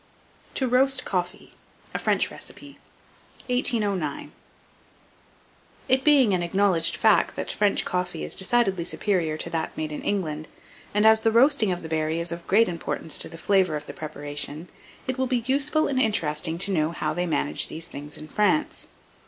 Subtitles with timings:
[0.55, 1.53] TO ROAST COFFEE.
[1.93, 2.79] (A French Recipe.)
[3.49, 4.31] 1809.
[5.87, 10.01] It being an acknowledged fact that French coffee is decidedly superior to that made in
[10.01, 10.47] England,
[10.95, 13.85] and as the roasting of the berry is of great importance to the flavour of
[13.85, 14.69] the preparation,
[15.05, 18.87] it will be useful and interesting to know how they manage these things in France.